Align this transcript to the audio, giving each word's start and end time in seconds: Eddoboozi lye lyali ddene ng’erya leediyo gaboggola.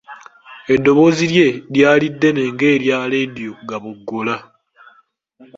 Eddoboozi 0.73 1.25
lye 1.33 1.47
lyali 1.75 2.07
ddene 2.13 2.41
ng’erya 2.53 2.97
leediyo 3.11 3.51
gaboggola. 3.69 4.35